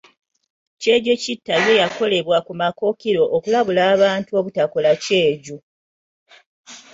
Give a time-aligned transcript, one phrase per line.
[0.81, 5.57] Kyejokitta yo yaleegebwa ku mikookiro okulabula abantu obutakola kyejo.